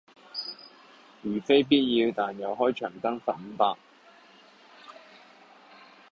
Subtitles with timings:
[1.21, 3.77] 如非必要但又長開燈，罰五百